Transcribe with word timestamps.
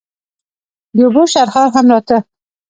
د 0.95 0.97
اوبو 1.05 1.23
شرهار 1.33 1.67
هم 1.75 1.85
راته. 1.93 2.17